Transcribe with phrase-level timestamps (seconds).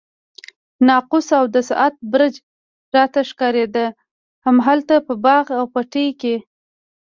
[0.87, 2.33] ناقوس او د ساعت برج
[2.95, 3.85] راته ښکارېده،
[4.45, 6.35] همالته په باغ او پټي کې.